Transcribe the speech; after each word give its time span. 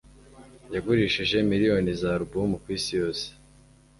yagurishije 0.73 1.35
miliyoni 1.49 1.89
za 1.99 2.09
alubumu 2.15 2.55
kwisi 2.63 2.91
yose 3.01 3.25